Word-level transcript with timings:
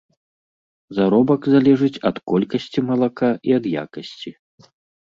Заробак 0.99 1.41
залежыць 1.57 2.01
ад 2.13 2.17
колькасці 2.35 2.79
малака 2.89 3.31
і 3.51 3.57
ад 3.61 3.73
якасці. 3.83 4.39